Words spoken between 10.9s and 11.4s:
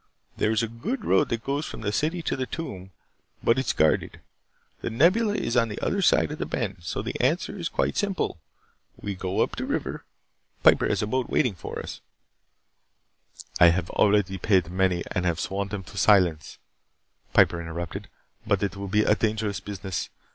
a boat